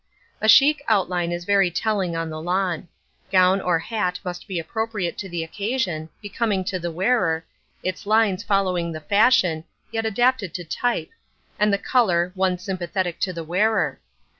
[0.41, 2.87] A chic outline is very telling on the lawn;
[3.31, 7.45] gown or hat must be appropriate to the occasion, becoming to the wearer,
[7.83, 11.11] its lines following the fashion, yet adapted to type,
[11.59, 13.99] and the colour, one sympathetic to the wearer.